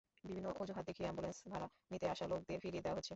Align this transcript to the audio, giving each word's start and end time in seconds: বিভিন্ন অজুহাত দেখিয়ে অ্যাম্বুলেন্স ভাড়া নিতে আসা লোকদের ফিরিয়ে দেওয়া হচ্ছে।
বিভিন্ন 0.23 0.47
অজুহাত 0.61 0.83
দেখিয়ে 0.85 1.07
অ্যাম্বুলেন্স 1.07 1.37
ভাড়া 1.47 1.67
নিতে 1.91 2.05
আসা 2.09 2.25
লোকদের 2.27 2.59
ফিরিয়ে 2.59 2.83
দেওয়া 2.83 2.97
হচ্ছে। 2.97 3.09